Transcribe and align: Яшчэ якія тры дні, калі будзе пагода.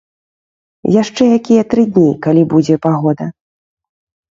Яшчэ 1.01 1.23
якія 1.37 1.63
тры 1.75 1.85
дні, 1.93 2.07
калі 2.25 2.43
будзе 2.55 2.75
пагода. 2.89 3.31